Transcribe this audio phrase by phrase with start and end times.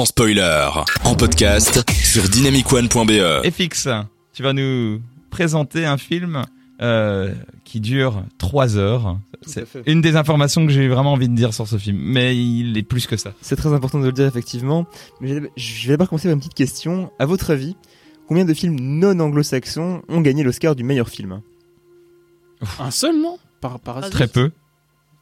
[0.00, 0.66] sans spoiler,
[1.04, 3.44] en podcast sur dynamicone.be.
[3.44, 3.86] FX,
[4.32, 6.46] tu vas nous présenter un film
[6.80, 7.34] euh,
[7.64, 9.18] qui dure 3 heures.
[9.42, 12.78] C'est une des informations que j'ai vraiment envie de dire sur ce film, mais il
[12.78, 13.34] est plus que ça.
[13.42, 14.86] C'est très important de le dire effectivement.
[15.20, 17.10] Mais je vais d'abord commencer par une petite question.
[17.18, 17.76] À votre avis,
[18.26, 21.42] combien de films non anglo-saxons ont gagné l'Oscar du meilleur film?
[22.78, 23.38] Un seul, non?
[23.60, 23.78] Par,
[24.10, 24.50] Très peu.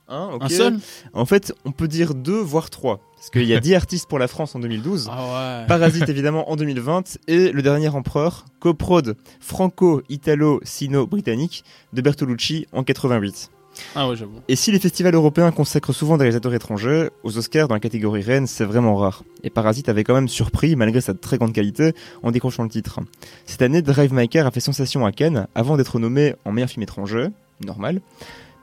[0.08, 0.78] Un seul
[1.12, 3.00] En fait, on peut dire deux, voire trois.
[3.16, 6.56] Parce qu'il y a 10 artistes pour la France en 2012, ah Parasite évidemment en
[6.56, 13.50] 2020, et Le Dernier Empereur, coprode franco-italo-sino-britannique de Bertolucci en 88.
[13.94, 14.40] Ah ouais, j'avoue.
[14.48, 18.22] Et si les festivals européens consacrent souvent des réalisateurs étrangers, aux Oscars dans la catégorie
[18.22, 19.22] reine, c'est vraiment rare.
[19.44, 22.98] Et Parasite avait quand même surpris, malgré sa très grande qualité, en décrochant le titre.
[23.46, 26.70] Cette année, Drive My Car a fait sensation à Cannes, avant d'être nommé en meilleur
[26.70, 27.28] film étranger,
[27.64, 28.00] normal,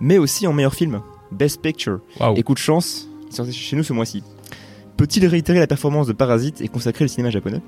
[0.02, 1.99] mais aussi en meilleur film, Best Picture.
[2.20, 2.35] Wow.
[2.35, 3.09] Et coup de chance,
[3.52, 4.23] chez nous ce mois-ci.
[4.97, 7.61] Peut-il réitérer la performance de Parasite et consacrer le cinéma japonais?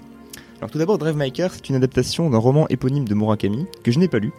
[0.60, 3.92] Alors tout d'abord, Drive My Car, c'est une adaptation d'un roman éponyme de Murakami, que
[3.92, 4.32] je n'ai pas lu,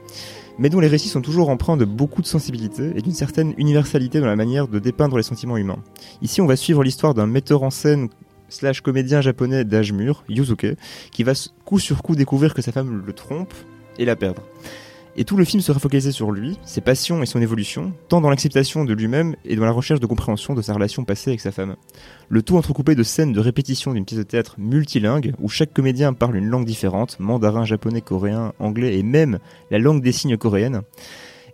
[0.58, 4.18] mais dont les récits sont toujours empreints de beaucoup de sensibilité et d'une certaine universalité
[4.18, 5.78] dans la manière de dépeindre les sentiments humains.
[6.20, 8.08] Ici, on va suivre l'histoire d'un metteur en scène
[8.48, 10.76] slash comédien japonais d'âge mûr, Yuzuke,
[11.12, 13.54] qui va coup sur coup découvrir que sa femme le trompe
[13.98, 14.42] et la perdre.
[15.16, 18.30] Et tout le film sera focalisé sur lui, ses passions et son évolution, tant dans
[18.30, 21.50] l'acceptation de lui-même et dans la recherche de compréhension de sa relation passée avec sa
[21.50, 21.76] femme.
[22.28, 26.12] Le tout entrecoupé de scènes de répétition d'une pièce de théâtre multilingue, où chaque comédien
[26.12, 29.38] parle une langue différente, mandarin, japonais, coréen, anglais et même
[29.70, 30.82] la langue des signes coréenne.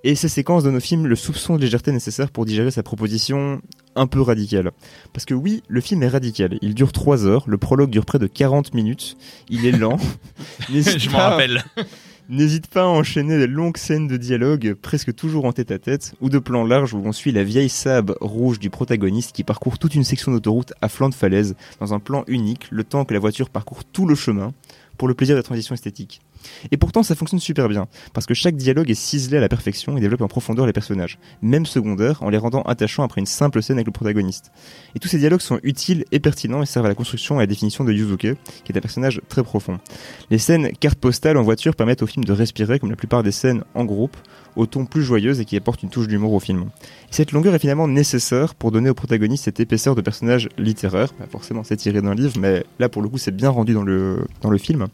[0.06, 3.62] Et ces séquences donnent au film le soupçon de légèreté nécessaire pour digérer sa proposition
[3.96, 4.72] un peu radicale.
[5.14, 6.58] Parce que oui, le film est radical.
[6.60, 9.16] Il dure 3 heures, le prologue dure près de 40 minutes,
[9.48, 9.96] il est lent.
[10.68, 11.64] Je m'en rappelle.
[12.30, 16.14] N'hésite pas à enchaîner des longues scènes de dialogue, presque toujours en tête à tête,
[16.22, 19.78] ou de plans larges où l'on suit la vieille sable rouge du protagoniste qui parcourt
[19.78, 23.12] toute une section d'autoroute à flanc de falaise, dans un plan unique, le temps que
[23.12, 24.54] la voiture parcourt tout le chemin,
[24.96, 26.22] pour le plaisir de la transition esthétique.
[26.70, 29.96] Et pourtant, ça fonctionne super bien, parce que chaque dialogue est ciselé à la perfection
[29.96, 33.62] et développe en profondeur les personnages, même secondaires, en les rendant attachants après une simple
[33.62, 34.52] scène avec le protagoniste.
[34.94, 37.42] Et tous ces dialogues sont utiles et pertinents et servent à la construction et à
[37.42, 39.78] la définition de Yuzuke, qui est un personnage très profond.
[40.30, 43.32] Les scènes carte postale en voiture permettent au film de respirer, comme la plupart des
[43.32, 44.16] scènes en groupe,
[44.56, 46.70] au ton plus joyeuse et qui apporte une touche d'humour au film.
[47.10, 51.12] Et cette longueur est finalement nécessaire pour donner au protagoniste cette épaisseur de personnage littéraire.
[51.12, 53.82] Pas forcément c'est tiré d'un livre, mais là pour le coup c'est bien rendu dans
[53.82, 54.88] le, dans le film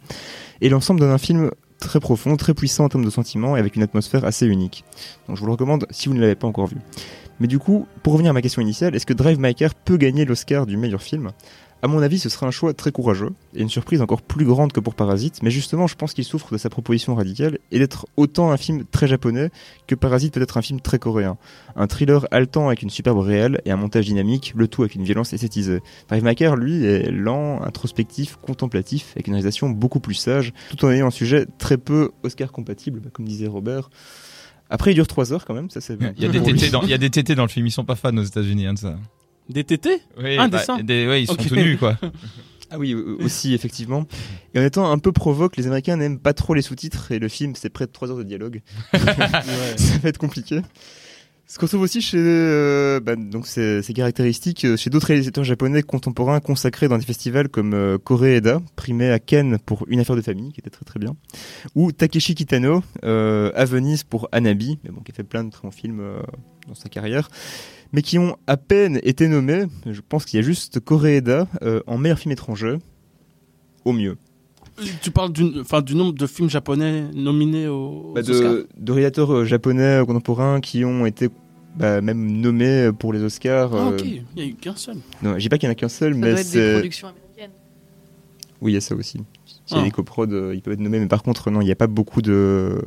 [0.61, 3.77] et l'ensemble donne un film très profond, très puissant en termes de sentiments et avec
[3.77, 4.85] une atmosphère assez unique.
[5.27, 6.77] Donc je vous le recommande si vous ne l'avez pas encore vu.
[7.41, 9.55] Mais du coup, pour revenir à ma question initiale, est-ce que Drive My
[9.85, 11.31] peut gagner l'Oscar du meilleur film?
[11.83, 14.73] À mon avis, ce serait un choix très courageux et une surprise encore plus grande
[14.73, 18.07] que pour Parasite, mais justement, je pense qu'il souffre de sa proposition radicale et d'être
[18.17, 19.51] autant un film très japonais
[19.87, 21.39] que Parasite peut être un film très coréen.
[21.77, 25.05] Un thriller haletant avec une superbe réelle et un montage dynamique, le tout avec une
[25.05, 25.81] violence esthétisée.
[26.09, 30.91] Drive Maker, lui, est lent, introspectif, contemplatif, avec une réalisation beaucoup plus sage, tout en
[30.91, 33.91] ayant un sujet très peu Oscar compatible, bah, comme disait Robert.
[34.69, 35.97] Après, il dure 3 heures quand même, ça c'est
[36.71, 38.67] dans, il y a des tétés dans le film, ils sont pas fans aux États-Unis
[38.67, 38.97] hein, de ça.
[39.51, 41.99] Des tétés Oui, Un bah, dessin des- ouais, ils sont tout nus quoi.
[42.71, 44.07] Ah oui, euh, aussi, effectivement.
[44.55, 47.27] Et en étant un peu provoque, les Américains n'aiment pas trop les sous-titres et le
[47.29, 48.63] film, c'est près de 3 heures de dialogue.
[48.93, 50.61] Ça va être compliqué.
[51.51, 55.43] Ce qu'on trouve aussi chez, euh, bah, donc c'est c'est caractéristique euh, chez d'autres réalisateurs
[55.43, 60.15] japonais contemporains consacrés dans des festivals comme euh, Koreeda, primé à Ken pour Une affaire
[60.15, 61.17] de famille, qui était très très bien,
[61.75, 65.51] ou Takeshi Kitano euh, à Venise pour Anabi, mais bon, qui a fait plein de
[65.51, 66.01] très bons films
[66.69, 67.29] dans sa carrière,
[67.91, 69.65] mais qui ont à peine été nommés.
[69.87, 71.49] Je pense qu'il y a juste Koreeda
[71.89, 72.79] en meilleur film étranger,
[73.85, 74.17] au mieux.
[75.03, 79.45] Tu parles du, enfin, du nombre de films japonais nominés aux, Bah, de, de réalisateurs
[79.45, 81.29] japonais contemporains qui ont été
[81.77, 83.71] bah, même nommés pour les Oscars.
[83.75, 84.97] Ah, euh, ok, il n'y a eu qu'un seul.
[85.23, 86.73] Non, j'ai pas qu'il y en a qu'un seul, Ça mais doit être des c'est.
[86.73, 87.57] productions américaines.
[88.61, 89.21] Oui, il y a ça aussi.
[89.67, 91.67] S'il y a des coprods, euh, ils peuvent être nommés, mais par contre, non, il
[91.67, 92.81] n'y a pas beaucoup de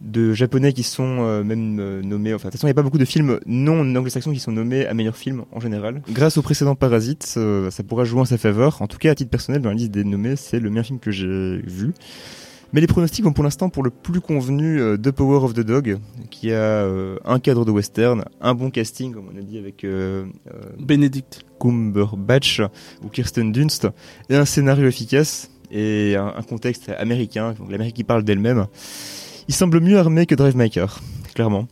[0.00, 2.34] de japonais qui sont euh, même euh, nommés.
[2.34, 4.52] Enfin, de toute façon, il n'y a pas beaucoup de films non anglo-saxons qui sont
[4.52, 6.02] nommés à meilleur film en général.
[6.10, 8.82] Grâce au précédent Parasite, euh, ça pourra jouer en sa faveur.
[8.82, 10.98] En tout cas, à titre personnel, dans la liste des nommés, c'est le meilleur film
[10.98, 11.94] que j'ai vu.
[12.74, 15.60] Mais les pronostics vont pour l'instant pour le plus convenu euh, The Power of the
[15.60, 15.98] Dog,
[16.32, 19.84] qui a euh, un cadre de western, un bon casting, comme on a dit avec
[19.84, 21.44] euh, euh, Bénédicte.
[21.60, 22.60] Cumberbatch
[23.04, 23.86] ou Kirsten Dunst,
[24.28, 28.66] et un scénario efficace et un, un contexte américain, donc l'Amérique qui parle d'elle-même.
[29.46, 31.00] Il semble mieux armé que Drive My Car,
[31.32, 31.68] clairement.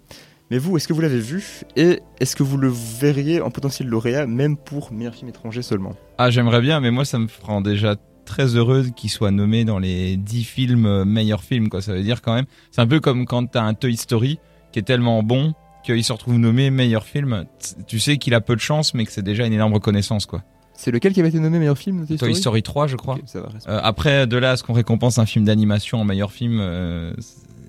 [0.52, 3.88] Mais vous, est-ce que vous l'avez vu et est-ce que vous le verriez en potentiel
[3.88, 5.96] lauréat, même pour meilleur film étranger seulement?
[6.18, 9.78] Ah, j'aimerais bien, mais moi, ça me rend déjà très heureux qu'il soit nommé dans
[9.78, 11.82] les 10 films euh, meilleurs films, quoi.
[11.82, 14.38] Ça veut dire quand même, c'est un peu comme quand t'as un Toy Story
[14.72, 15.54] qui est tellement bon
[15.84, 17.44] qu'il se retrouve nommé meilleur film.
[17.86, 20.42] Tu sais qu'il a peu de chance, mais que c'est déjà une énorme reconnaissance, quoi.
[20.74, 22.62] C'est lequel qui avait été nommé meilleur film Toy Story?
[22.62, 23.18] 3, je crois.
[23.26, 26.32] Ça va, Euh, après, de là à ce qu'on récompense un film d'animation en meilleur
[26.32, 27.12] film, euh,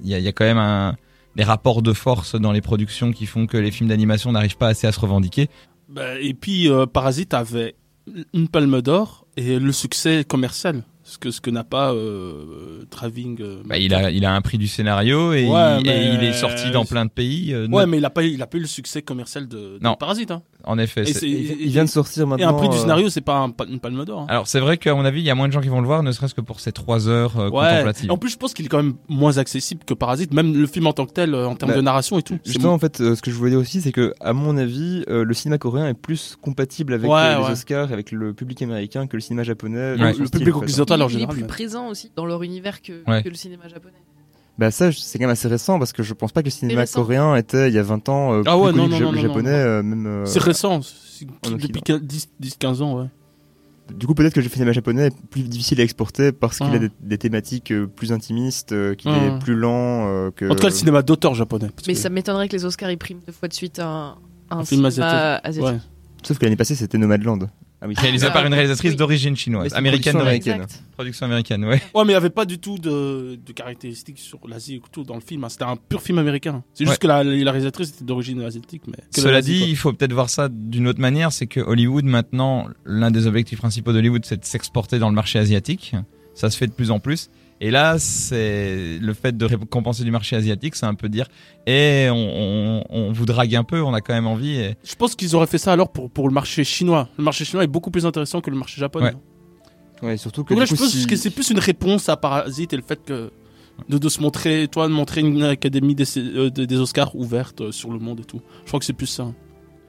[0.04, 0.96] il y, a, il y a quand même un,
[1.36, 4.68] des rapports de force dans les productions qui font que les films d'animation n'arrivent pas
[4.70, 5.50] assez à se revendiquer.
[5.90, 7.76] Bah, et puis, euh, Parasite avait
[8.34, 10.84] une palme d'or et le succès commercial.
[11.06, 13.42] Ce que, ce que n'a pas euh, Traving.
[13.42, 16.14] euh, Bah, il, a, il a un prix du scénario et, Ouais, il, mais- et
[16.14, 17.54] il est sorti dans plein de pays.
[17.54, 19.58] euh, Ouais, mais il a pas, eu- il a pas eu le succès commercial de,
[19.58, 19.96] de Non.
[19.96, 20.32] Parasite.
[20.32, 20.44] Hein.
[20.66, 21.02] En effet.
[21.02, 22.50] Et c'est- c'est- Il, vient de sortir Et maintenant.
[22.50, 24.22] un prix du euh, scénario, c'est pas un une palme d'or.
[24.22, 24.26] hein.
[24.30, 25.88] Alors c'est vrai qu'à mon avis, il y a moins de gens qui vont le
[25.88, 27.68] voir, ne serait-ce que pour ces trois heures euh, Ouais.
[27.70, 28.12] contemplatives.
[28.12, 30.88] En plus, je pense qu'il est quand même moins accessible que Parasite, même le film
[30.88, 32.38] en tant que tel, euh, en termes Bah, de narration et tout.
[32.44, 34.56] C'est Justement, en fait, euh, ce que je voulais dire aussi, c'est que, à mon
[34.58, 37.52] avis, euh, le cinéma coréen est plus compatible avec Ouais, euh, les ouais.
[37.52, 39.98] Oscars, avec le public américain que le cinéma japonais.
[39.98, 41.36] Le, public occidental en il est général.
[41.36, 43.22] plus présent aussi dans leur univers que, Ouais.
[43.22, 43.94] que le cinéma japonais.
[44.60, 46.82] Bah ça, c'est quand même assez récent parce que je pense pas que le cinéma
[46.82, 47.02] récent.
[47.02, 49.00] coréen était il y a 20 ans euh, Ah plus ouais, connu non, que non,
[49.00, 49.58] le non, non, japonais, non.
[49.58, 50.06] euh, même.
[50.08, 52.00] euh, C'est récent, depuis Occident.
[52.00, 53.08] 10-15 ans, ouais.
[53.98, 56.76] Du coup, peut-être que le cinéma japonais est plus difficile à exporter parce qu'il Ah.
[56.76, 59.26] a des, des thématiques plus intimistes, euh, qu'il Ah.
[59.26, 60.46] est plus lent euh, que.
[60.46, 61.70] En tout cas, le cinéma d'auteur japonais.
[61.88, 64.16] Mais que- ça m'étonnerait que les Oscars y priment deux fois de suite un,
[64.52, 65.64] un, Un film cinéma asiatique.
[65.74, 65.80] Ouais.
[66.24, 67.50] Sauf que l'année passée, c'était Nomadland.
[67.84, 67.96] Ah oui.
[67.98, 68.96] Réalisé Ah, par une réalisatrice oui.
[68.98, 70.52] d'origine chinoise, américaine production d'origine.
[70.54, 70.64] américaine.
[70.78, 70.84] Exact.
[70.94, 71.70] Production américaine, ouais.
[71.76, 75.04] Ouais, mais il n'y avait pas du tout de, de caractéristiques sur l'Asie et tout
[75.04, 75.44] dans le film.
[75.44, 75.50] hein.
[75.50, 76.64] C'était un pur film américain.
[76.74, 76.98] C'est juste Ouais.
[77.00, 78.84] que la, la réalisatrice était d'origine asiatique.
[78.88, 79.68] Mais Cela dit, quoi.
[79.68, 83.60] il faut peut-être voir ça d'une autre manière, c'est que Hollywood maintenant, l'un des objectifs
[83.60, 85.94] principaux d'Hollywood, c'est de s'exporter dans le marché asiatique.
[86.36, 87.30] Ça se fait de plus en plus.
[87.62, 91.28] Et là, c'est le fait de récompenser du marché asiatique, c'est un peu dire,
[91.66, 94.56] et on, on, on vous drague un peu, on a quand même envie.
[94.58, 94.76] Et...
[94.84, 97.08] Je pense qu'ils auraient fait ça alors pour, pour le marché chinois.
[97.18, 99.14] Le marché chinois est beaucoup plus intéressant que le marché japonais.
[100.02, 100.08] Ouais.
[100.10, 100.50] Ouais, surtout que.
[100.54, 102.76] Donc là, du je coup, pense si- que c'est plus une réponse à Parasite et
[102.76, 103.32] le fait que
[103.88, 107.62] de, de se montrer, toi, de montrer une académie des, euh, des, des Oscars ouverte
[107.62, 108.42] euh, sur le monde et tout.
[108.64, 109.32] Je crois que c'est plus ça.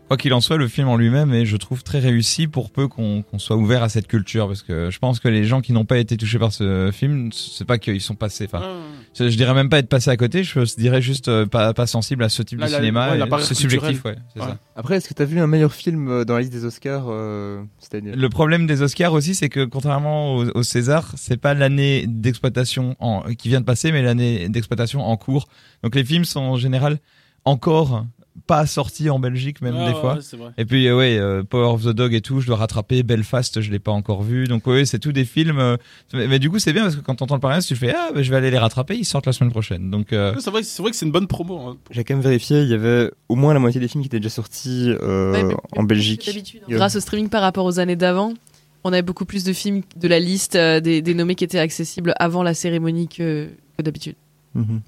[0.08, 2.88] Quoi qu'il en soit, le film en lui-même est, je trouve, très réussi pour peu
[2.88, 5.72] qu'on qu'on soit ouvert à cette culture, parce que je pense que les gens qui
[5.72, 8.44] n'ont pas été touchés par ce film, c'est pas qu'ils sont passés.
[8.44, 8.76] Enfin, Ah.
[9.18, 12.22] je, dirais même pas être passés à côté, je dirais juste euh, pas, pas sensible
[12.22, 13.16] à ce type Là, de la- cinéma.
[13.16, 14.16] ouais, c'est subjectif, ouais.
[14.34, 14.46] c'est Ouais.
[14.48, 14.58] ça.
[14.76, 17.62] Après, est-ce que t'as vu un meilleur film euh, dans la liste des Oscars euh,
[17.78, 18.12] cette année?
[18.14, 22.94] Le problème des Oscars aussi, c'est que contrairement au, au César, c'est pas l'année d'exploitation
[23.00, 25.48] en- qui vient de passer, mais l'année d'exploitation en cours.
[25.82, 26.98] Donc les films sont en général
[27.46, 28.06] encore
[28.46, 30.14] pas sortis en Belgique, même Ouais, des ouais, fois.
[30.14, 30.50] ouais.
[30.58, 33.02] Et puis euh, ouais, euh, Power of the Dog et tout, je dois rattraper.
[33.02, 34.46] Belfast, je l'ai pas encore vu.
[34.48, 35.58] Donc ouais, c'est tout des films.
[35.58, 35.76] euh,
[36.12, 38.10] mais, mais du coup, c'est bien parce que quand t'entends le palmarès, tu fais ah,
[38.14, 38.96] bah, je vais aller les rattraper.
[38.96, 39.90] Ils sortent la semaine prochaine.
[39.90, 41.58] Donc euh, C'est vrai, c'est vrai que c'est une bonne promo.
[41.60, 41.76] hein.
[41.90, 44.18] J'ai quand même vérifié, il y avait au moins la moitié des films qui étaient
[44.20, 46.28] déjà sortis euh, Ouais, mais- en Belgique.
[46.36, 46.60] Hein.
[46.68, 48.34] Grâce au streaming par rapport aux années d'avant,
[48.82, 51.58] on avait beaucoup plus de films de la liste euh, des, des nommés qui étaient
[51.58, 53.48] accessibles avant la cérémonie que,
[53.78, 54.16] que d'habitude.
[54.54, 54.80] Mhm.